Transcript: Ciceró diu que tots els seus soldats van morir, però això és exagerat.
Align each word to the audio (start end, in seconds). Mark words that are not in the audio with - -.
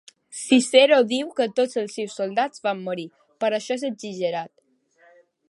Ciceró 0.43 0.97
diu 1.11 1.29
que 1.39 1.47
tots 1.59 1.79
els 1.81 1.97
seus 1.99 2.15
soldats 2.21 2.65
van 2.65 2.83
morir, 2.89 3.07
però 3.45 3.61
això 3.61 3.79
és 3.79 3.87
exagerat. 3.93 4.55